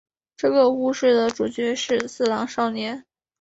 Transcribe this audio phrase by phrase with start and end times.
[0.35, 3.05] 这个故事的主角是四郎少年。